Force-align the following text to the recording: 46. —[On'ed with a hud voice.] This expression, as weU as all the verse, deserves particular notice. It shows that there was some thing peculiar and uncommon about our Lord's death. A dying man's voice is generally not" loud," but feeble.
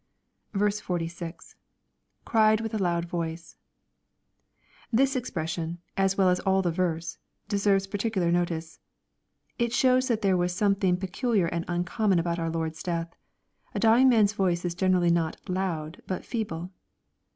46. 0.57 1.55
—[On'ed 2.33 2.59
with 2.61 2.73
a 2.73 2.79
hud 2.83 3.05
voice.] 3.05 3.55
This 4.91 5.15
expression, 5.15 5.77
as 5.95 6.15
weU 6.15 6.31
as 6.31 6.39
all 6.39 6.63
the 6.63 6.71
verse, 6.71 7.19
deserves 7.47 7.85
particular 7.85 8.31
notice. 8.31 8.79
It 9.59 9.73
shows 9.73 10.07
that 10.07 10.23
there 10.23 10.35
was 10.37 10.55
some 10.55 10.73
thing 10.73 10.97
peculiar 10.97 11.45
and 11.45 11.65
uncommon 11.67 12.17
about 12.17 12.39
our 12.39 12.49
Lord's 12.49 12.81
death. 12.81 13.13
A 13.75 13.79
dying 13.79 14.09
man's 14.09 14.33
voice 14.33 14.65
is 14.65 14.73
generally 14.73 15.11
not" 15.11 15.37
loud," 15.47 16.01
but 16.07 16.25
feeble. 16.25 16.71